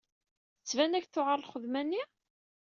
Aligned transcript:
Tettban-ak-d 0.59 1.11
tewɛer 1.13 1.39
lxedma-nni? 1.39 2.03